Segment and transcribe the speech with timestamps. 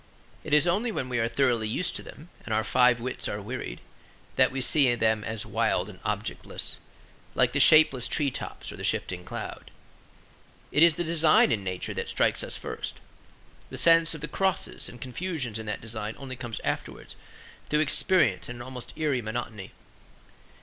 [0.43, 3.39] It is only when we are thoroughly used to them and our five wits are
[3.39, 3.81] wearied,
[4.35, 6.77] that we see them as wild and objectless;
[7.35, 9.69] like the shapeless tree tops or the shifting cloud.
[10.71, 12.95] It is the design in Nature that strikes us first;
[13.69, 17.15] the sense of the crosses and confusions in that design only comes afterwards
[17.69, 19.71] through experience and an almost eerie monotony.